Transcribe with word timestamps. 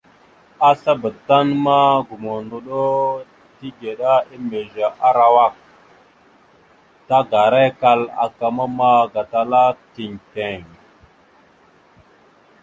Aslabá 0.67 1.09
tan 1.27 1.47
ma 1.65 1.77
gomohəndoɗo 2.07 2.81
tigəɗá 3.57 4.11
emez 4.33 4.73
arawak 5.07 5.55
aak, 5.55 5.55
tagarakal 7.07 8.01
aka 8.23 8.47
mamma 8.57 8.91
gatala 9.13 9.63
tiŋ 9.93 10.11
tiŋ. 10.31 10.61